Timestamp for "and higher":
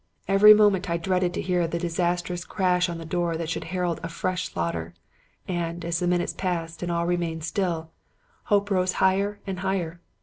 9.45-10.01